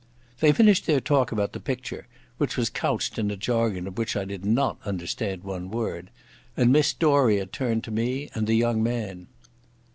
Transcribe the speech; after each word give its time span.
They 0.39 0.51
finished 0.51 0.87
their 0.87 0.99
talk 0.99 1.31
about 1.31 1.51
the 1.53 1.59
picture—which 1.59 2.57
was 2.57 2.71
couched 2.71 3.19
in 3.19 3.29
a 3.29 3.37
jargon 3.37 3.85
of 3.85 3.99
which 3.99 4.15
I 4.15 4.25
did 4.25 4.43
not 4.43 4.79
understand 4.83 5.43
one 5.43 5.69
word—and 5.69 6.71
Miss 6.71 6.91
Doria 6.91 7.45
turned 7.45 7.83
to 7.83 7.91
me 7.91 8.27
and 8.33 8.47
the 8.47 8.55
young 8.55 8.81
man. 8.81 9.27